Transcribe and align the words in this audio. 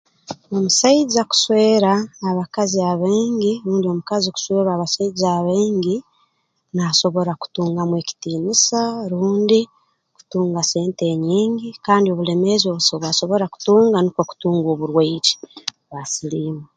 Omusaija 0.55 1.21
kuswera 1.31 1.93
abakazi 2.29 2.77
abaingi 2.91 3.51
rundi 3.65 3.85
omukazi 3.87 4.27
kuswerwa 4.35 4.71
abasaija 4.73 5.27
abaingi 5.39 5.95
naasobora 6.75 7.31
kutungamu 7.41 7.93
ekitiinisa 8.01 8.79
rundi 9.11 9.59
kutunga 10.17 10.61
sente 10.71 11.03
enyingi 11.13 11.69
kandi 11.85 12.07
obuleemezi 12.09 12.65
obu 12.67 12.81
obwasobora 12.95 13.45
kutunga 13.53 13.97
nukwo 14.01 14.23
kutunga 14.29 14.67
oburwaire 14.73 15.33
bwa 15.87 16.01
siliimu 16.11 16.65